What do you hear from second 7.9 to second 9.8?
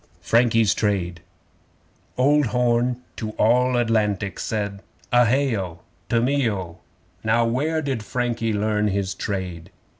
Frankie learn his trade?